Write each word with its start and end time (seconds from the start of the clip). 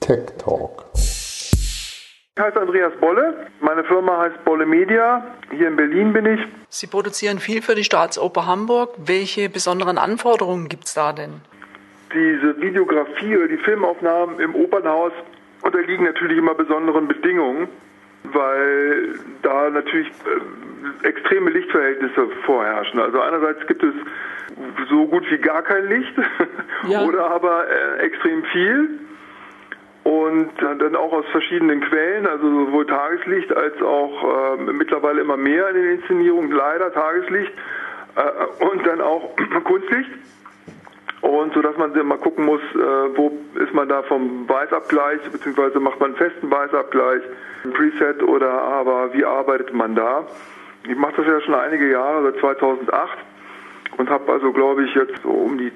Tech 0.00 0.26
Talk. 0.38 0.84
Ich 0.94 2.38
heiße 2.38 2.60
Andreas 2.60 2.92
Bolle. 3.00 3.48
Meine 3.60 3.82
Firma 3.82 4.18
heißt 4.18 4.44
Bolle 4.44 4.64
Media. 4.64 5.34
Hier 5.50 5.66
in 5.66 5.74
Berlin 5.74 6.12
bin 6.12 6.26
ich. 6.26 6.40
Sie 6.68 6.86
produzieren 6.86 7.40
viel 7.40 7.60
für 7.60 7.74
die 7.74 7.82
Staatsoper 7.82 8.46
Hamburg. 8.46 8.94
Welche 8.98 9.48
besonderen 9.48 9.98
Anforderungen 9.98 10.68
gibt 10.68 10.84
es 10.84 10.94
da 10.94 11.12
denn? 11.12 11.40
Diese 12.14 12.60
Videografie 12.60 13.36
oder 13.36 13.48
die 13.48 13.58
Filmaufnahmen 13.58 14.38
im 14.38 14.54
Opernhaus 14.54 15.12
unterliegen 15.62 16.04
natürlich 16.04 16.38
immer 16.38 16.54
besonderen 16.54 17.08
Bedingungen, 17.08 17.66
weil 18.24 19.18
da 19.42 19.70
natürlich 19.70 20.08
äh, 20.08 21.06
extreme 21.06 21.50
Lichtverhältnisse 21.50 22.28
vorherrschen. 22.44 23.00
Also 23.00 23.20
einerseits 23.20 23.66
gibt 23.66 23.82
es 23.82 23.94
so 24.90 25.06
gut 25.06 25.24
wie 25.30 25.38
gar 25.38 25.62
kein 25.62 25.88
Licht 25.88 26.14
Ja. 26.88 27.02
oder 27.06 27.30
aber 27.30 27.66
äh, 27.68 28.00
extrem 28.00 28.44
viel 28.44 28.98
und 30.04 30.50
dann 30.58 30.96
auch 30.96 31.12
aus 31.12 31.26
verschiedenen 31.32 31.82
Quellen, 31.82 32.26
also 32.26 32.66
sowohl 32.66 32.86
Tageslicht 32.86 33.54
als 33.54 33.80
auch 33.82 34.56
äh, 34.58 34.72
mittlerweile 34.72 35.20
immer 35.20 35.36
mehr 35.36 35.68
in 35.68 35.76
den 35.76 35.98
Inszenierungen, 35.98 36.50
leider 36.50 36.92
Tageslicht 36.92 37.52
äh, 38.16 38.64
und 38.64 38.86
dann 38.86 39.02
auch 39.02 39.36
Kunstlicht. 39.64 40.10
Und 41.20 41.52
so 41.52 41.62
dass 41.62 41.76
man 41.76 41.92
mal 42.06 42.18
gucken 42.18 42.44
muss, 42.44 42.60
äh, 42.74 43.16
wo 43.16 43.32
ist 43.54 43.74
man 43.74 43.88
da 43.88 44.02
vom 44.02 44.48
Weißabgleich, 44.48 45.20
beziehungsweise 45.32 45.80
macht 45.80 45.98
man 46.00 46.10
einen 46.10 46.16
festen 46.16 46.50
Weißabgleich, 46.50 47.22
ein 47.64 47.72
Preset 47.72 48.22
oder 48.22 48.50
aber 48.50 49.12
wie 49.14 49.24
arbeitet 49.24 49.74
man 49.74 49.94
da? 49.96 50.26
Ich 50.88 50.96
mache 50.96 51.14
das 51.16 51.26
ja 51.26 51.40
schon 51.40 51.54
einige 51.54 51.90
Jahre, 51.90 52.22
seit 52.22 52.40
2008 52.40 53.18
und 53.96 54.08
habe 54.08 54.32
also, 54.32 54.52
glaube 54.52 54.84
ich, 54.84 54.94
jetzt 54.94 55.20
so 55.22 55.30
um 55.30 55.58
die 55.58 55.72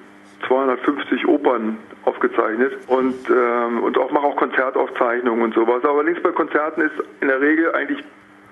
250 0.47 1.27
Opern 1.27 1.79
aufgezeichnet 2.05 2.73
und 2.89 3.17
ähm, 3.31 3.83
und 3.83 3.99
auch 3.99 4.11
mache 4.11 4.27
auch 4.27 4.37
Konzertaufzeichnungen 4.37 5.43
und 5.43 5.55
sowas. 5.55 5.85
Aber 5.85 6.05
links 6.05 6.23
bei 6.23 6.31
Konzerten 6.31 6.83
ist 6.83 6.95
in 7.21 7.29
der 7.29 7.41
Regel 7.41 7.73
eigentlich 7.75 8.03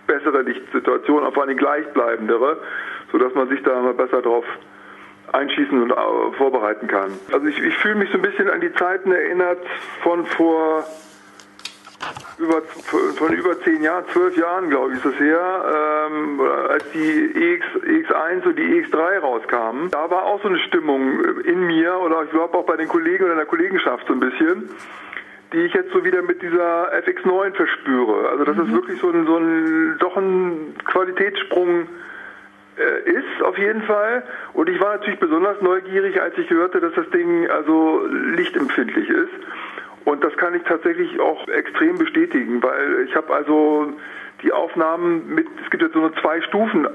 bessere 0.06 0.42
Lichtsituation, 0.42 1.32
vor 1.32 1.42
allem 1.44 1.56
gleichbleibendere, 1.56 2.58
sodass 3.12 3.34
man 3.34 3.48
sich 3.48 3.62
da 3.62 3.80
mal 3.80 3.94
besser 3.94 4.22
drauf 4.22 4.44
einschießen 5.32 5.82
und 5.82 5.90
äh, 5.92 6.36
vorbereiten 6.36 6.86
kann. 6.86 7.12
Also 7.32 7.46
ich, 7.46 7.58
ich 7.58 7.76
fühle 7.78 7.96
mich 7.96 8.10
so 8.10 8.18
ein 8.18 8.22
bisschen 8.22 8.48
an 8.50 8.60
die 8.60 8.72
Zeiten 8.74 9.12
erinnert 9.12 9.58
von 10.02 10.26
vor 10.26 10.84
über, 12.38 12.62
von 13.16 13.32
über 13.34 13.60
zehn 13.60 13.82
Jahren, 13.82 14.04
zwölf 14.12 14.36
Jahren, 14.36 14.70
glaube 14.70 14.90
ich, 14.90 14.96
ist 14.96 15.04
das 15.04 15.20
her, 15.20 16.08
ähm, 16.10 16.40
als 16.40 16.84
die 16.92 17.34
EX, 17.34 17.66
EX1 17.84 18.46
und 18.46 18.58
die 18.58 18.62
EX3 18.62 19.18
rauskamen. 19.18 19.90
Da 19.90 20.10
war 20.10 20.24
auch 20.24 20.40
so 20.40 20.48
eine 20.48 20.58
Stimmung 20.60 21.22
in 21.44 21.66
mir 21.66 21.98
oder 22.00 22.24
ich 22.24 22.30
glaube 22.30 22.56
auch 22.56 22.64
bei 22.64 22.76
den 22.76 22.88
Kollegen 22.88 23.24
oder 23.24 23.32
in 23.32 23.38
der 23.38 23.46
Kollegenschaft 23.46 24.06
so 24.06 24.14
ein 24.14 24.20
bisschen, 24.20 24.70
die 25.52 25.58
ich 25.58 25.74
jetzt 25.74 25.92
so 25.92 26.04
wieder 26.04 26.22
mit 26.22 26.40
dieser 26.40 26.92
FX9 26.94 27.54
verspüre. 27.54 28.30
Also 28.30 28.44
das 28.44 28.56
ist 28.56 28.72
wirklich 28.72 29.00
so 29.00 29.10
ein, 29.10 29.26
so 29.26 29.36
ein 29.36 29.96
doch 29.98 30.16
ein 30.16 30.74
Qualitätssprung 30.84 31.88
äh, 32.80 33.10
ist 33.10 33.42
auf 33.42 33.58
jeden 33.58 33.82
Fall. 33.82 34.22
Und 34.54 34.68
ich 34.68 34.80
war 34.80 34.96
natürlich 34.96 35.20
besonders 35.20 35.60
neugierig, 35.60 36.20
als 36.20 36.36
ich 36.38 36.48
hörte, 36.50 36.80
dass 36.80 36.94
das 36.94 37.08
Ding 37.10 37.48
also 37.50 38.06
lichtempfindlich 38.34 39.08
ist. 39.08 39.32
Und 40.04 40.24
das 40.24 40.36
kann 40.36 40.54
ich 40.54 40.62
tatsächlich 40.62 41.20
auch 41.20 41.46
extrem 41.48 41.98
bestätigen, 41.98 42.62
weil 42.62 43.04
ich 43.06 43.14
habe 43.14 43.32
also 43.34 43.92
die 44.42 44.52
Aufnahmen 44.52 45.34
mit, 45.34 45.46
es 45.62 45.70
gibt 45.70 45.82
jetzt 45.82 45.92
so 45.92 46.00
eine 46.00 46.12
zwei 46.14 46.40
Stufen 46.40 46.88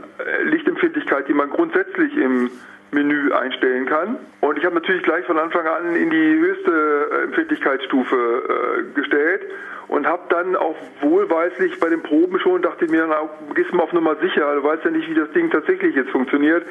Lichtempfindlichkeit, 0.45 1.28
die 1.28 1.33
man 1.33 1.52
grundsätzlich 1.52 2.17
im 2.17 2.50
Menü 2.91 3.31
einstellen 3.31 3.86
kann. 3.86 4.17
Und 4.41 4.58
ich 4.58 4.66
habe 4.66 4.75
natürlich 4.75 5.03
gleich 5.03 5.25
von 5.25 5.38
Anfang 5.38 5.66
an 5.67 5.95
in 5.95 6.09
die 6.09 6.39
höchste 6.39 6.72
äh, 6.72 7.23
Empfindlichkeitsstufe 7.23 8.16
äh, 8.16 8.94
gestellt 8.94 9.41
und 9.88 10.08
habe 10.08 10.23
dann 10.30 10.55
auch 10.55 10.75
wohlweislich 11.02 11.80
bei 11.80 11.89
den 11.89 12.01
Proben 12.01 12.40
schon, 12.40 12.62
dachte 12.62 12.88
mir, 12.88 13.06
na, 13.07 13.29
gehst 13.53 13.74
mal 13.74 13.84
auf 13.84 13.94
Nummer 13.94 14.16
sicher, 14.16 14.56
du 14.56 14.63
weißt 14.63 14.85
ja 14.85 14.91
nicht, 14.91 15.09
wie 15.09 15.16
das 15.16 15.31
Ding 15.31 15.50
tatsächlich 15.51 15.95
jetzt 15.95 16.09
funktioniert, 16.12 16.66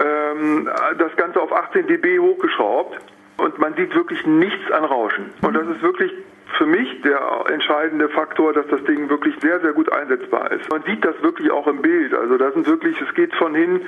ähm, 0.00 0.68
das 0.98 1.14
Ganze 1.16 1.40
auf 1.40 1.52
18 1.52 1.86
dB 1.86 2.18
hochgeschraubt 2.18 2.98
und 3.38 3.58
man 3.58 3.74
sieht 3.74 3.94
wirklich 3.94 4.26
nichts 4.26 4.70
an 4.70 4.84
Rauschen. 4.84 5.30
Und 5.42 5.54
das 5.54 5.66
ist 5.68 5.82
wirklich 5.82 6.12
für 6.58 6.66
mich 6.66 7.02
der 7.02 7.20
entscheidende 7.50 8.08
Faktor, 8.08 8.52
dass 8.52 8.66
das 8.68 8.82
Ding 8.84 9.08
wirklich 9.08 9.34
sehr, 9.40 9.60
sehr 9.60 9.72
gut 9.72 9.90
einsetzbar 9.92 10.52
ist. 10.52 10.70
Man 10.70 10.82
sieht 10.82 11.04
das 11.04 11.20
wirklich 11.22 11.50
auch 11.50 11.66
im 11.66 11.80
Bild. 11.80 12.14
Also 12.14 12.36
das 12.36 12.54
sind 12.54 12.66
wirklich, 12.66 13.00
es 13.00 13.14
geht 13.14 13.34
von 13.34 13.54
hin 13.54 13.80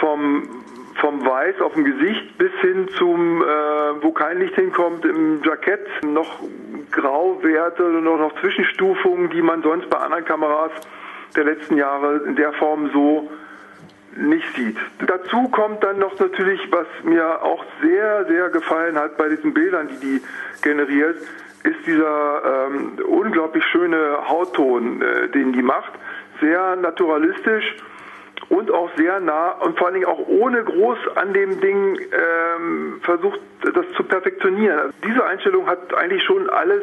vom 0.00 0.48
vom 1.00 1.24
Weiß 1.24 1.60
auf 1.60 1.74
dem 1.74 1.84
Gesicht 1.84 2.38
bis 2.38 2.52
hin 2.60 2.88
zum, 2.96 3.42
äh, 3.42 3.46
wo 4.02 4.12
kein 4.12 4.38
Licht 4.38 4.54
hinkommt, 4.54 5.04
im 5.04 5.42
Jackett 5.42 5.86
noch 6.02 6.40
Grauwerte 6.90 7.84
oder 7.84 8.00
noch, 8.00 8.18
noch 8.18 8.40
Zwischenstufungen, 8.40 9.30
die 9.30 9.42
man 9.42 9.62
sonst 9.62 9.88
bei 9.90 9.98
anderen 9.98 10.24
Kameras 10.24 10.72
der 11.34 11.44
letzten 11.44 11.76
Jahre 11.76 12.22
in 12.26 12.36
der 12.36 12.52
Form 12.54 12.90
so 12.92 13.30
nicht 14.16 14.56
sieht. 14.56 14.78
Dazu 15.06 15.48
kommt 15.48 15.84
dann 15.84 15.98
noch 15.98 16.18
natürlich, 16.18 16.60
was 16.70 16.86
mir 17.04 17.42
auch 17.42 17.64
sehr, 17.82 18.24
sehr 18.26 18.48
gefallen 18.48 18.96
hat 18.96 19.18
bei 19.18 19.28
diesen 19.28 19.52
Bildern, 19.52 19.88
die 19.88 20.00
die 20.00 20.22
generiert, 20.62 21.18
ist 21.64 21.86
dieser 21.86 22.66
ähm, 22.68 22.98
unglaublich 23.06 23.64
schöne 23.64 24.18
Hautton, 24.28 25.02
äh, 25.02 25.28
den 25.28 25.52
die 25.52 25.62
macht. 25.62 25.92
Sehr 26.40 26.76
naturalistisch 26.76 27.76
und 28.48 28.70
auch 28.70 28.90
sehr 28.96 29.20
nah 29.20 29.52
und 29.52 29.78
vor 29.78 29.88
allen 29.88 29.94
Dingen 29.94 30.06
auch 30.06 30.26
ohne 30.26 30.62
groß 30.62 30.98
an 31.16 31.32
dem 31.32 31.60
Ding 31.60 31.98
ähm, 31.98 33.00
versucht, 33.02 33.40
das 33.62 33.84
zu 33.96 34.04
perfektionieren. 34.04 34.78
Also 34.78 34.92
diese 35.06 35.24
Einstellung 35.24 35.66
hat 35.66 35.94
eigentlich 35.94 36.22
schon 36.22 36.48
alles 36.50 36.82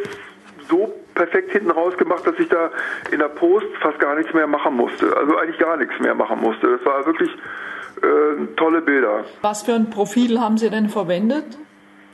so 0.70 0.94
perfekt 1.16 1.52
hinten 1.52 1.72
rausgemacht, 1.72 2.26
dass 2.26 2.38
ich 2.40 2.50
da 2.50 2.72
in 3.12 3.20
der 3.20 3.28
Post 3.28 3.68
fast 3.82 4.00
gar 4.00 4.16
nichts 4.16 4.34
mehr 4.34 4.48
machen 4.48 4.76
musste. 4.76 5.16
Also 5.16 5.38
eigentlich 5.38 5.60
gar 5.60 5.78
nichts 5.78 5.98
mehr 6.00 6.16
machen 6.16 6.40
musste. 6.42 6.78
Das 6.78 6.86
war 6.86 7.06
wirklich 7.06 7.30
äh, 7.30 8.46
tolle 8.56 8.82
Bilder. 8.82 9.26
Was 9.42 9.64
für 9.64 9.74
ein 9.74 9.90
Profil 9.90 10.40
haben 10.40 10.58
Sie 10.58 10.70
denn 10.70 10.90
verwendet? 10.90 11.58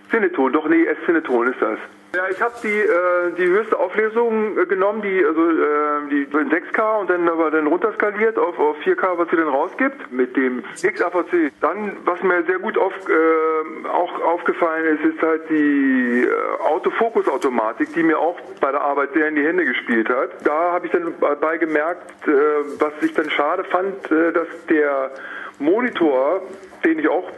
Cineton, 0.10 0.52
doch 0.52 0.68
nee, 0.68 0.84
S-Cineton 0.86 1.48
ist 1.52 1.62
das. 1.62 1.80
Ja, 2.16 2.24
ich 2.28 2.42
habe 2.42 2.56
die, 2.64 2.68
äh, 2.68 3.32
die 3.38 3.46
höchste 3.46 3.78
Auflösung 3.78 4.58
äh, 4.58 4.66
genommen, 4.66 5.04
die 5.04 5.24
also 5.24 5.42
äh, 5.42 6.10
die 6.10 6.24
in 6.24 6.50
6K 6.50 7.02
und 7.02 7.10
dann 7.10 7.30
aber 7.30 7.52
dann 7.52 7.68
runterskaliert 7.68 8.40
auf, 8.40 8.58
auf 8.58 8.78
4K, 8.80 9.18
was 9.20 9.30
sie 9.30 9.36
dann 9.36 9.48
rausgibt 9.48 10.12
mit 10.12 10.36
dem 10.36 10.64
XAVC. 10.82 11.52
Dann, 11.62 11.98
was 12.06 12.24
mir 12.24 12.44
sehr 12.46 12.58
gut 12.58 12.80
auf, 12.80 12.94
äh, 13.08 13.88
auch 13.90 14.22
aufgefallen 14.24 14.98
ist, 14.98 15.14
ist 15.14 15.22
halt 15.22 15.50
die 15.52 16.24
äh, 16.24 16.64
Autofokus-Automatik, 16.64 17.94
die 17.94 18.02
mir 18.02 18.18
auch 18.18 18.40
bei 18.60 18.72
der 18.72 18.82
Arbeit 18.82 19.14
sehr 19.14 19.28
in 19.28 19.36
die 19.36 19.46
Hände 19.46 19.66
gespielt 19.66 20.10
hat. 20.10 20.32
Da 20.44 20.72
habe 20.72 20.88
ich 20.88 20.92
dann 20.92 21.14
dabei 21.22 21.58
gemerkt, 21.58 22.28
äh, 22.28 22.32
was 22.80 22.94
ich 23.02 23.14
dann 23.14 23.30
schade 23.30 23.64
fand, 23.66 24.12
äh, 24.12 24.34
dass 24.34 24.48
der 24.68 25.12
Monitor, 25.60 26.42
den 26.84 26.98
ich 26.98 27.08
auch 27.08 27.30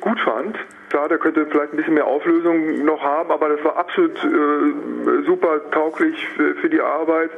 gut 0.00 0.20
fand, 0.20 0.56
Klar, 0.90 1.08
der 1.08 1.18
könnte 1.18 1.46
vielleicht 1.46 1.72
ein 1.72 1.76
bisschen 1.76 1.94
mehr 1.94 2.06
Auflösung 2.06 2.84
noch 2.84 3.00
haben, 3.00 3.30
aber 3.30 3.48
das 3.48 3.64
war 3.64 3.76
absolut 3.76 4.16
äh, 4.24 5.22
super 5.24 5.60
tauglich 5.70 6.28
für, 6.36 6.56
für 6.56 6.68
die 6.68 6.80
Arbeit. 6.80 7.30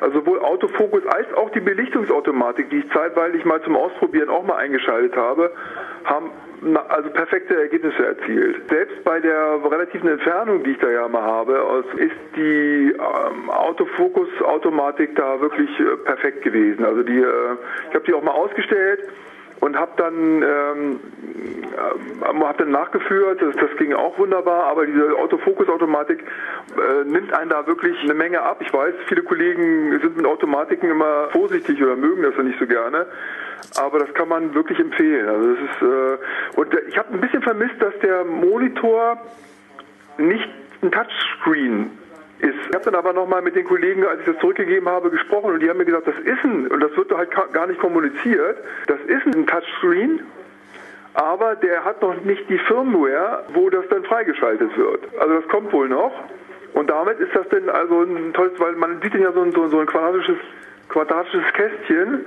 Also 0.00 0.20
sowohl 0.20 0.40
Autofokus 0.40 1.06
als 1.06 1.32
auch 1.34 1.50
die 1.50 1.60
Belichtungsautomatik, 1.60 2.68
die 2.68 2.80
ich 2.80 2.90
zeitweilig 2.92 3.44
mal 3.46 3.62
zum 3.62 3.74
Ausprobieren 3.74 4.28
auch 4.28 4.44
mal 4.44 4.56
eingeschaltet 4.56 5.16
habe, 5.16 5.50
haben 6.04 6.30
also 6.88 7.08
perfekte 7.10 7.56
Ergebnisse 7.58 8.04
erzielt. 8.04 8.68
Selbst 8.68 9.02
bei 9.02 9.18
der 9.18 9.58
relativen 9.64 10.10
Entfernung, 10.10 10.62
die 10.62 10.72
ich 10.72 10.78
da 10.78 10.90
ja 10.90 11.08
mal 11.08 11.22
habe, 11.22 11.84
ist 11.96 12.36
die 12.36 12.92
ähm, 12.92 13.48
Autofokus-Automatik 13.48 15.16
da 15.16 15.40
wirklich 15.40 15.70
äh, 15.80 15.96
perfekt 16.04 16.42
gewesen. 16.42 16.84
Also 16.84 17.02
die, 17.02 17.18
äh, 17.18 17.56
ich 17.88 17.94
habe 17.94 18.04
die 18.06 18.12
auch 18.12 18.22
mal 18.22 18.32
ausgestellt 18.32 19.00
und 19.60 19.78
habe 19.78 19.92
dann 19.96 20.42
ähm, 20.42 21.00
äh, 21.80 22.44
hab 22.44 22.58
dann 22.58 22.70
nachgeführt, 22.70 23.40
das, 23.40 23.56
das 23.56 23.76
ging 23.78 23.92
auch 23.94 24.18
wunderbar, 24.18 24.64
aber 24.64 24.86
diese 24.86 25.16
Autofokus-Automatik 25.16 26.20
äh, 26.20 27.04
nimmt 27.04 27.32
einen 27.32 27.50
da 27.50 27.66
wirklich 27.66 27.98
eine 28.02 28.14
Menge 28.14 28.42
ab. 28.42 28.58
Ich 28.60 28.72
weiß, 28.72 28.94
viele 29.06 29.22
Kollegen 29.22 29.98
sind 30.00 30.16
mit 30.16 30.26
Automatiken 30.26 30.90
immer 30.90 31.28
vorsichtig 31.30 31.82
oder 31.82 31.96
mögen 31.96 32.22
das 32.22 32.36
nicht 32.44 32.58
so 32.58 32.66
gerne. 32.66 33.06
Aber 33.78 33.98
das 33.98 34.12
kann 34.14 34.28
man 34.28 34.54
wirklich 34.54 34.78
empfehlen. 34.78 35.28
Also 35.28 35.54
das 35.54 35.58
ist 35.64 35.82
äh, 35.82 36.58
und 36.58 36.74
ich 36.88 36.98
habe 36.98 37.12
ein 37.12 37.20
bisschen 37.20 37.42
vermisst, 37.42 37.80
dass 37.80 37.96
der 38.02 38.24
Monitor 38.24 39.18
nicht 40.18 40.48
ein 40.82 40.90
Touchscreen 40.90 41.90
ist. 42.40 42.54
Ich 42.68 42.74
habe 42.74 42.84
dann 42.84 42.94
aber 42.94 43.12
nochmal 43.12 43.42
mit 43.42 43.54
den 43.54 43.64
Kollegen, 43.64 44.04
als 44.04 44.20
ich 44.20 44.26
das 44.26 44.38
zurückgegeben 44.38 44.88
habe, 44.88 45.10
gesprochen 45.10 45.52
und 45.52 45.60
die 45.60 45.68
haben 45.68 45.78
mir 45.78 45.84
gesagt, 45.84 46.06
das 46.06 46.18
ist 46.18 46.44
ein, 46.44 46.66
und 46.68 46.80
das 46.80 46.96
wird 46.96 47.12
halt 47.12 47.30
gar 47.52 47.66
nicht 47.66 47.80
kommuniziert, 47.80 48.58
das 48.86 48.98
ist 49.06 49.26
ein 49.26 49.46
Touchscreen, 49.46 50.20
aber 51.14 51.56
der 51.56 51.84
hat 51.84 52.02
noch 52.02 52.20
nicht 52.22 52.48
die 52.48 52.58
Firmware, 52.58 53.44
wo 53.52 53.68
das 53.70 53.86
dann 53.88 54.04
freigeschaltet 54.04 54.76
wird. 54.76 55.04
Also 55.18 55.34
das 55.34 55.48
kommt 55.48 55.72
wohl 55.72 55.88
noch. 55.88 56.12
Und 56.72 56.88
damit 56.88 57.18
ist 57.18 57.34
das 57.34 57.48
dann 57.48 57.68
also 57.68 58.02
ein 58.02 58.32
tolles, 58.32 58.58
weil 58.58 58.74
man 58.74 59.00
sieht 59.02 59.14
ja 59.14 59.32
so 59.32 59.42
ein, 59.42 59.52
so 59.52 59.80
ein 59.80 59.86
quadratisches, 59.86 60.38
quadratisches 60.88 61.52
Kästchen 61.52 62.26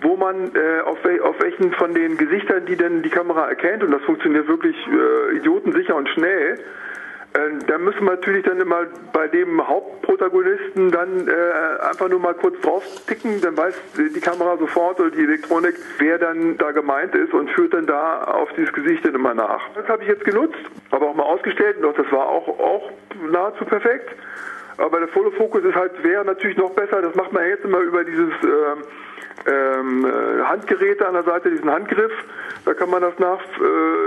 wo 0.00 0.16
man 0.16 0.54
äh, 0.54 0.80
auf, 0.84 0.98
auf 1.22 1.40
welchen 1.40 1.72
von 1.72 1.94
den 1.94 2.16
Gesichtern, 2.16 2.66
die 2.66 2.76
denn 2.76 3.02
die 3.02 3.10
Kamera 3.10 3.48
erkennt, 3.48 3.82
und 3.82 3.90
das 3.90 4.02
funktioniert 4.02 4.46
wirklich 4.46 4.76
äh, 4.86 5.36
idiotensicher 5.36 5.96
und 5.96 6.08
schnell, 6.10 6.58
da 7.66 7.78
müssen 7.78 8.04
wir 8.04 8.12
natürlich 8.12 8.44
dann 8.44 8.60
immer 8.60 8.86
bei 9.12 9.28
dem 9.28 9.66
Hauptprotagonisten 9.66 10.90
dann 10.90 11.28
äh, 11.28 11.82
einfach 11.82 12.08
nur 12.08 12.20
mal 12.20 12.34
kurz 12.34 12.60
drauf 12.60 12.84
ticken, 13.06 13.40
dann 13.40 13.56
weiß 13.56 13.74
die 14.14 14.20
Kamera 14.20 14.56
sofort 14.56 15.00
oder 15.00 15.10
die 15.10 15.24
Elektronik, 15.24 15.74
wer 15.98 16.18
dann 16.18 16.56
da 16.58 16.70
gemeint 16.72 17.14
ist 17.14 17.32
und 17.32 17.50
führt 17.50 17.74
dann 17.74 17.86
da 17.86 18.24
auf 18.24 18.48
dieses 18.56 18.72
Gesicht 18.72 19.04
dann 19.04 19.14
immer 19.14 19.34
nach. 19.34 19.62
Das 19.74 19.88
habe 19.88 20.02
ich 20.02 20.08
jetzt 20.08 20.24
genutzt, 20.24 20.58
aber 20.90 21.08
auch 21.08 21.14
mal 21.14 21.24
ausgestellt 21.24 21.76
auch, 21.84 21.94
das 21.94 22.10
war 22.12 22.28
auch, 22.28 22.48
auch 22.48 22.90
nahezu 23.30 23.64
perfekt. 23.64 24.10
Aber 24.76 25.00
der 25.00 25.08
Follow 25.08 25.32
Focus 25.32 25.64
ist 25.64 25.74
halt, 25.74 26.02
wäre 26.04 26.24
natürlich 26.24 26.56
noch 26.56 26.70
besser, 26.70 27.02
das 27.02 27.14
macht 27.16 27.32
man 27.32 27.44
jetzt 27.46 27.64
immer 27.64 27.80
über 27.80 28.04
dieses 28.04 28.30
äh, 28.30 28.76
ähm, 29.46 30.04
äh, 30.04 30.42
Handgeräte 30.44 31.06
an 31.06 31.14
der 31.14 31.24
Seite, 31.24 31.50
diesen 31.50 31.70
Handgriff. 31.70 32.12
Da 32.64 32.74
kann 32.74 32.90
man 32.90 33.02
das 33.02 33.18
nach 33.18 33.40
äh, 33.40 33.98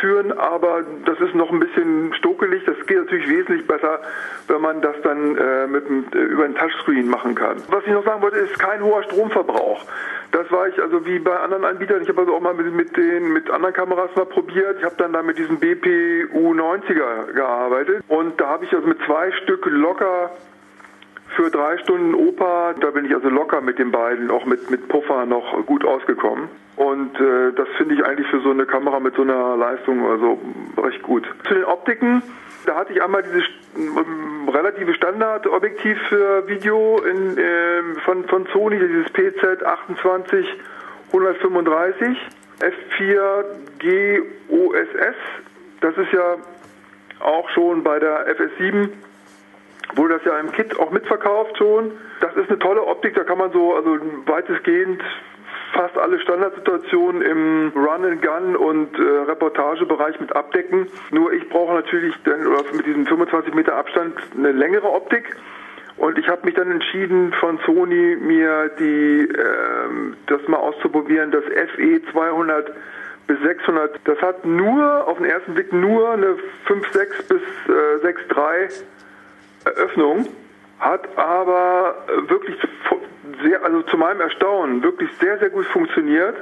führen, 0.00 0.32
aber 0.32 0.82
das 1.06 1.18
ist 1.20 1.34
noch 1.34 1.50
ein 1.50 1.60
bisschen 1.60 2.12
stokelig. 2.14 2.64
Das 2.66 2.76
geht 2.86 2.98
natürlich 2.98 3.28
wesentlich 3.28 3.66
besser, 3.66 4.00
wenn 4.48 4.60
man 4.60 4.80
das 4.82 4.94
dann 5.02 5.36
äh, 5.36 5.66
mit, 5.66 5.84
äh, 6.14 6.18
über 6.18 6.44
ein 6.44 6.54
Touchscreen 6.54 7.08
machen 7.08 7.34
kann. 7.34 7.56
Was 7.70 7.84
ich 7.86 7.92
noch 7.92 8.04
sagen 8.04 8.22
wollte, 8.22 8.38
ist 8.38 8.58
kein 8.58 8.82
hoher 8.82 9.02
Stromverbrauch. 9.04 9.84
Das 10.32 10.50
war 10.50 10.68
ich 10.68 10.80
also 10.80 11.06
wie 11.06 11.18
bei 11.18 11.36
anderen 11.38 11.64
Anbietern. 11.64 12.02
Ich 12.02 12.08
habe 12.08 12.20
also 12.20 12.34
auch 12.34 12.40
mal 12.40 12.54
mit, 12.54 12.72
mit 12.74 12.96
den 12.96 13.32
mit 13.32 13.50
anderen 13.50 13.74
Kameras 13.74 14.10
mal 14.16 14.26
probiert. 14.26 14.78
Ich 14.78 14.84
habe 14.84 14.96
dann 14.98 15.12
da 15.12 15.22
mit 15.22 15.38
diesem 15.38 15.58
BPU 15.58 16.52
90er 16.52 17.32
gearbeitet 17.32 18.04
und 18.08 18.40
da 18.40 18.48
habe 18.48 18.64
ich 18.64 18.74
also 18.74 18.86
mit 18.86 18.98
zwei 19.06 19.30
Stück 19.42 19.64
locker 19.66 20.30
für 21.34 21.50
drei 21.50 21.78
Stunden 21.78 22.14
Oper, 22.14 22.74
da 22.80 22.90
bin 22.90 23.04
ich 23.04 23.14
also 23.14 23.28
locker 23.28 23.60
mit 23.60 23.78
den 23.78 23.90
beiden, 23.90 24.30
auch 24.30 24.44
mit, 24.44 24.70
mit 24.70 24.88
Puffer 24.88 25.26
noch 25.26 25.66
gut 25.66 25.84
ausgekommen. 25.84 26.48
Und 26.76 27.14
äh, 27.20 27.52
das 27.54 27.68
finde 27.76 27.94
ich 27.94 28.04
eigentlich 28.04 28.26
für 28.28 28.40
so 28.40 28.50
eine 28.50 28.66
Kamera 28.66 28.98
mit 29.00 29.14
so 29.14 29.22
einer 29.22 29.56
Leistung 29.56 30.04
also 30.06 30.40
recht 30.78 31.02
gut. 31.02 31.26
Zu 31.46 31.54
den 31.54 31.64
Optiken, 31.64 32.22
da 32.66 32.76
hatte 32.76 32.92
ich 32.92 33.02
einmal 33.02 33.22
dieses 33.22 33.44
ähm, 33.76 34.48
relative 34.48 34.94
Standardobjektiv 34.94 35.98
für 36.08 36.48
Video 36.48 37.00
in, 37.02 37.38
äh, 37.38 38.00
von, 38.04 38.24
von 38.24 38.46
Sony, 38.52 38.78
dieses 38.78 39.10
PZ 39.12 39.62
28 39.62 40.46
135 41.12 42.18
F4 42.60 43.44
GOSS. 44.48 45.16
Das 45.80 45.96
ist 45.96 46.12
ja 46.12 46.36
auch 47.20 47.48
schon 47.50 47.84
bei 47.84 47.98
der 47.98 48.26
FS7 48.36 48.88
wurde 49.96 50.14
das 50.14 50.24
ja 50.24 50.38
im 50.38 50.52
Kit 50.52 50.78
auch 50.78 50.90
mitverkauft 50.90 51.58
schon. 51.58 51.92
Das 52.20 52.34
ist 52.36 52.48
eine 52.48 52.58
tolle 52.58 52.82
Optik, 52.84 53.14
da 53.14 53.24
kann 53.24 53.38
man 53.38 53.52
so 53.52 53.74
also 53.74 53.98
weitestgehend 54.26 55.02
fast 55.74 55.98
alle 55.98 56.20
Standardsituationen 56.20 57.22
im 57.22 57.72
Run-and-Gun 57.74 58.56
und 58.56 58.98
äh, 58.98 59.02
Reportagebereich 59.02 60.20
mit 60.20 60.34
abdecken. 60.34 60.86
Nur 61.10 61.32
ich 61.32 61.48
brauche 61.48 61.74
natürlich 61.74 62.14
dann, 62.24 62.46
oder 62.46 62.62
mit 62.72 62.86
diesem 62.86 63.06
25 63.06 63.54
Meter 63.54 63.76
Abstand 63.76 64.14
eine 64.36 64.52
längere 64.52 64.90
Optik. 64.90 65.36
Und 65.96 66.18
ich 66.18 66.28
habe 66.28 66.44
mich 66.44 66.54
dann 66.54 66.70
entschieden, 66.70 67.32
von 67.38 67.58
Sony 67.66 68.16
mir 68.16 68.70
die 68.78 69.28
ähm, 69.28 70.16
das 70.26 70.46
mal 70.48 70.56
auszuprobieren, 70.56 71.30
das 71.30 71.44
FE 71.44 72.00
200 72.12 72.72
bis 73.26 73.40
600. 73.40 74.00
Das 74.04 74.20
hat 74.20 74.44
nur 74.44 75.06
auf 75.06 75.18
den 75.18 75.26
ersten 75.26 75.54
Blick 75.54 75.72
nur 75.72 76.10
eine 76.10 76.36
5.6 76.66 77.28
bis 77.28 77.42
äh, 77.68 78.06
6.3 78.06 78.82
Eröffnung, 79.64 80.26
hat 80.78 81.08
aber 81.16 81.96
wirklich 82.28 82.56
sehr, 83.42 83.64
also 83.64 83.82
zu 83.82 83.96
meinem 83.96 84.20
Erstaunen, 84.20 84.82
wirklich 84.82 85.10
sehr, 85.20 85.38
sehr 85.38 85.50
gut 85.50 85.66
funktioniert. 85.66 86.36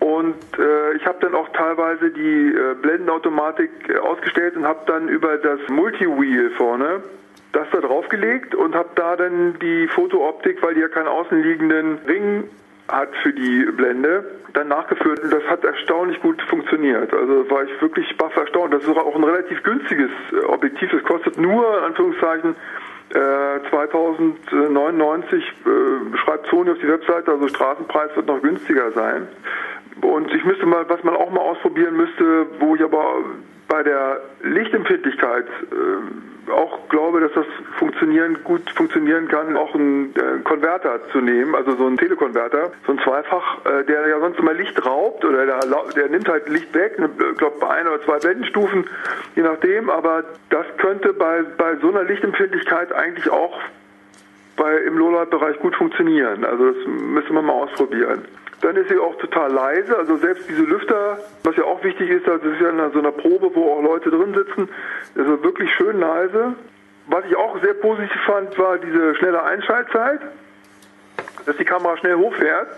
Und 0.00 0.36
äh, 0.58 0.94
ich 0.94 1.06
habe 1.06 1.18
dann 1.20 1.34
auch 1.34 1.48
teilweise 1.50 2.10
die 2.10 2.52
äh, 2.52 2.74
Blendenautomatik 2.74 3.70
äh, 3.88 3.98
ausgestellt 3.98 4.56
und 4.56 4.66
habe 4.66 4.80
dann 4.86 5.08
über 5.08 5.36
das 5.36 5.60
Multi-Wheel 5.68 6.50
vorne 6.56 7.02
das 7.52 7.68
da 7.70 7.80
draufgelegt 7.80 8.54
und 8.54 8.74
habe 8.74 8.88
da 8.94 9.16
dann 9.16 9.58
die 9.60 9.86
Fotooptik, 9.88 10.62
weil 10.62 10.74
die 10.74 10.80
ja 10.80 10.88
keinen 10.88 11.08
außenliegenden 11.08 11.98
Ring 12.06 12.44
hat 12.92 13.08
für 13.22 13.32
die 13.32 13.64
Blende, 13.72 14.24
dann 14.52 14.68
nachgeführt 14.68 15.20
und 15.20 15.32
das 15.32 15.42
hat 15.44 15.64
erstaunlich 15.64 16.20
gut 16.20 16.40
funktioniert. 16.42 17.12
Also 17.12 17.50
war 17.50 17.64
ich 17.64 17.80
wirklich 17.80 18.16
baff 18.18 18.36
erstaunt. 18.36 18.74
Das 18.74 18.82
ist 18.82 18.96
auch 18.96 19.16
ein 19.16 19.24
relativ 19.24 19.62
günstiges 19.62 20.10
äh, 20.32 20.44
Objektiv. 20.46 20.90
Das 20.92 21.02
kostet 21.04 21.38
nur, 21.38 21.78
in 21.78 21.84
Anführungszeichen, 21.84 22.54
2099 23.70 25.42
äh, 25.42 25.46
äh, 25.68 26.16
schreibt 26.16 26.46
Sony 26.46 26.70
auf 26.70 26.78
die 26.78 26.88
Webseite, 26.88 27.30
also 27.30 27.46
Straßenpreis 27.48 28.16
wird 28.16 28.26
noch 28.26 28.40
günstiger 28.40 28.90
sein. 28.92 29.28
Und 30.00 30.32
ich 30.32 30.42
müsste 30.44 30.64
mal, 30.64 30.88
was 30.88 31.04
man 31.04 31.14
auch 31.16 31.30
mal 31.30 31.40
ausprobieren 31.40 31.94
müsste, 31.96 32.46
wo 32.58 32.74
ich 32.74 32.82
aber 32.82 33.16
bei 33.68 33.82
der 33.82 34.22
Lichtempfindlichkeit 34.42 35.46
äh, 35.46 36.50
auch 36.50 36.81
glaube, 37.12 37.28
dass 37.28 37.32
das 37.34 37.46
funktionieren, 37.78 38.38
gut 38.42 38.70
funktionieren 38.70 39.28
kann, 39.28 39.56
auch 39.56 39.74
einen 39.74 40.14
äh, 40.16 40.40
Konverter 40.44 41.00
zu 41.10 41.20
nehmen, 41.20 41.54
also 41.54 41.76
so 41.76 41.86
einen 41.86 41.98
Telekonverter, 41.98 42.72
so 42.86 42.92
ein 42.92 42.98
Zweifach, 43.00 43.58
äh, 43.66 43.84
der 43.84 44.08
ja 44.08 44.18
sonst 44.20 44.38
immer 44.38 44.54
Licht 44.54 44.84
raubt 44.84 45.24
oder 45.24 45.44
der, 45.44 45.60
der 45.94 46.08
nimmt 46.08 46.28
halt 46.28 46.48
Licht 46.48 46.72
weg, 46.74 46.98
ne, 46.98 47.10
ich 47.32 47.38
glaube 47.38 47.56
bei 47.60 47.68
ein 47.68 47.86
oder 47.86 48.00
zwei 48.02 48.18
Blendenstufen, 48.18 48.86
je 49.36 49.42
nachdem, 49.42 49.90
aber 49.90 50.24
das 50.48 50.66
könnte 50.78 51.12
bei, 51.12 51.42
bei 51.58 51.76
so 51.76 51.88
einer 51.88 52.04
Lichtempfindlichkeit 52.04 52.92
eigentlich 52.92 53.28
auch 53.30 53.60
bei, 54.56 54.76
im 54.78 54.96
Lowlight-Bereich 54.96 55.58
gut 55.58 55.76
funktionieren. 55.76 56.44
Also 56.44 56.72
das 56.72 56.86
müssen 56.86 57.34
wir 57.34 57.42
mal 57.42 57.52
ausprobieren. 57.52 58.24
Dann 58.62 58.76
ist 58.76 58.88
sie 58.88 58.98
auch 58.98 59.16
total 59.16 59.50
leise, 59.52 59.98
also 59.98 60.16
selbst 60.16 60.48
diese 60.48 60.62
Lüfter, 60.62 61.18
was 61.42 61.56
ja 61.56 61.64
auch 61.64 61.82
wichtig 61.82 62.08
ist, 62.08 62.28
also 62.28 62.46
es 62.48 62.54
ist 62.54 62.60
ja 62.62 62.70
in 62.70 62.92
so 62.92 63.00
einer 63.00 63.10
Probe, 63.10 63.50
wo 63.54 63.72
auch 63.72 63.82
Leute 63.82 64.10
drin 64.10 64.34
sitzen, 64.34 64.68
also 65.16 65.42
wirklich 65.42 65.70
schön 65.74 65.98
leise. 65.98 66.54
Was 67.06 67.24
ich 67.28 67.36
auch 67.36 67.60
sehr 67.62 67.74
positiv 67.74 68.20
fand, 68.26 68.56
war 68.58 68.78
diese 68.78 69.14
schnelle 69.16 69.42
Einschaltzeit, 69.42 70.20
dass 71.46 71.56
die 71.56 71.64
Kamera 71.64 71.96
schnell 71.96 72.16
hochfährt. 72.16 72.68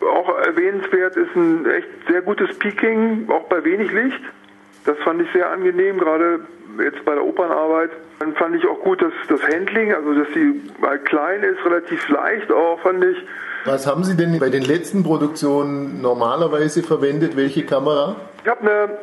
Auch 0.00 0.38
erwähnenswert 0.38 1.16
ist 1.16 1.34
ein 1.36 1.68
echt 1.70 1.88
sehr 2.08 2.22
gutes 2.22 2.58
Peaking, 2.58 3.28
auch 3.30 3.44
bei 3.44 3.64
wenig 3.64 3.92
Licht. 3.92 4.20
Das 4.84 4.98
fand 4.98 5.22
ich 5.22 5.30
sehr 5.32 5.50
angenehm, 5.50 5.98
gerade 5.98 6.40
jetzt 6.78 7.04
bei 7.04 7.14
der 7.14 7.24
Opernarbeit. 7.24 7.90
Dann 8.18 8.34
fand 8.34 8.56
ich 8.56 8.66
auch 8.66 8.80
gut, 8.80 9.02
dass 9.02 9.12
das 9.28 9.42
Handling, 9.42 9.92
also 9.94 10.14
dass 10.14 10.28
sie 10.34 10.60
halt 10.80 11.04
klein 11.04 11.42
ist, 11.42 11.64
relativ 11.64 12.08
leicht 12.08 12.50
auch, 12.50 12.80
fand 12.80 13.04
ich. 13.04 13.16
Was 13.64 13.86
haben 13.86 14.02
Sie 14.02 14.16
denn 14.16 14.38
bei 14.40 14.48
den 14.48 14.64
letzten 14.64 15.04
Produktionen 15.04 16.00
normalerweise 16.02 16.82
verwendet? 16.82 17.36
Welche 17.36 17.64
Kamera? 17.64 18.16
Ich 18.42 18.50
habe 18.50 18.60
eine 18.60 18.98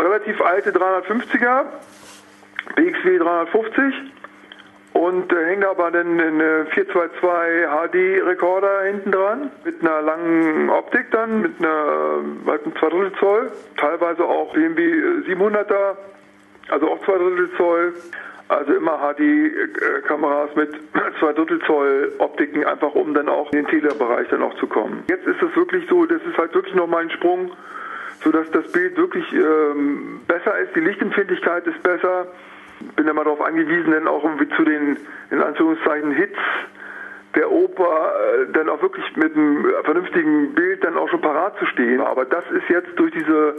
relativ 0.00 0.40
alte 0.40 0.70
350er, 0.70 1.64
BXW 2.76 3.18
350 3.18 3.94
und 4.92 5.32
äh, 5.32 5.46
hängt 5.46 5.64
aber 5.64 5.90
dann 5.90 6.20
eine 6.20 6.66
422 6.70 7.22
HD 7.66 8.26
Rekorder 8.26 8.82
hinten 8.82 9.12
dran 9.12 9.50
mit 9.64 9.80
einer 9.80 10.02
langen 10.02 10.70
Optik 10.70 11.10
dann, 11.10 11.42
mit 11.42 11.52
einer 11.58 12.18
weiten 12.44 12.72
2 12.76 12.88
Drittel 12.88 13.12
Zoll, 13.18 13.52
teilweise 13.76 14.24
auch 14.24 14.52
BMW 14.52 14.82
700er, 15.28 15.96
also 16.68 16.90
auch 16.90 17.04
2 17.04 17.12
Drittel 17.18 17.50
Zoll 17.56 17.94
also 18.50 18.74
immer 18.74 18.98
HD-Kameras 18.98 20.56
mit 20.56 20.70
zwei 21.20 21.32
Drittel 21.32 21.60
Zoll 21.66 22.12
Optiken, 22.18 22.64
einfach 22.64 22.94
um 22.94 23.14
dann 23.14 23.28
auch 23.28 23.52
in 23.52 23.58
den 23.58 23.66
Telebereich 23.68 24.28
dann 24.28 24.42
auch 24.42 24.54
zu 24.56 24.66
kommen. 24.66 25.04
Jetzt 25.08 25.26
ist 25.26 25.40
es 25.40 25.54
wirklich 25.54 25.88
so, 25.88 26.04
das 26.04 26.20
ist 26.22 26.36
halt 26.36 26.52
wirklich 26.52 26.74
nochmal 26.74 27.04
ein 27.04 27.10
Sprung, 27.10 27.52
sodass 28.24 28.50
das 28.50 28.70
Bild 28.72 28.96
wirklich 28.96 29.24
ähm, 29.32 30.20
besser 30.26 30.58
ist, 30.58 30.74
die 30.74 30.80
Lichtempfindlichkeit 30.80 31.66
ist 31.68 31.80
besser. 31.82 32.26
Bin 32.96 33.08
immer 33.08 33.24
darauf 33.24 33.40
angewiesen, 33.40 33.92
dann 33.92 34.08
auch 34.08 34.24
irgendwie 34.24 34.48
zu 34.56 34.64
den, 34.64 34.98
in 35.30 35.42
Anführungszeichen, 35.42 36.12
Hits 36.12 36.38
der 37.34 37.50
Oper 37.50 38.12
äh, 38.12 38.52
dann 38.52 38.68
auch 38.68 38.82
wirklich 38.82 39.04
mit 39.16 39.34
einem 39.36 39.64
vernünftigen 39.84 40.52
Bild 40.54 40.82
dann 40.82 40.96
auch 40.96 41.08
schon 41.08 41.20
parat 41.20 41.56
zu 41.58 41.66
stehen. 41.66 42.00
Aber 42.00 42.24
das 42.24 42.44
ist 42.50 42.68
jetzt 42.68 42.98
durch 42.98 43.12
diese 43.12 43.54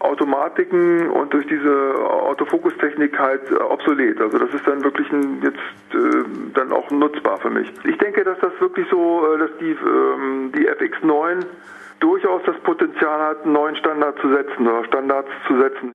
Automatiken 0.00 1.08
und 1.10 1.32
durch 1.32 1.46
diese 1.46 1.94
Autofokustechnik 2.04 3.18
halt 3.18 3.42
äh, 3.50 3.54
obsolet. 3.54 4.20
Also 4.20 4.38
das 4.38 4.52
ist 4.52 4.66
dann 4.66 4.82
wirklich 4.82 5.10
ein, 5.12 5.40
jetzt 5.42 5.94
äh, 5.94 6.24
dann 6.54 6.72
auch 6.72 6.90
nutzbar 6.90 7.38
für 7.38 7.50
mich. 7.50 7.70
Ich 7.84 7.98
denke, 7.98 8.24
dass 8.24 8.38
das 8.40 8.52
wirklich 8.60 8.86
so, 8.90 9.24
äh, 9.34 9.38
dass 9.38 9.50
die, 9.60 9.70
ähm, 9.70 10.50
die 10.56 10.68
FX9 10.68 11.44
durchaus 12.00 12.42
das 12.44 12.56
Potenzial 12.60 13.20
hat, 13.20 13.44
einen 13.44 13.52
neuen 13.52 13.76
Standard 13.76 14.18
zu 14.18 14.28
setzen 14.34 14.66
oder 14.66 14.84
Standards 14.86 15.28
zu 15.46 15.56
setzen. 15.56 15.92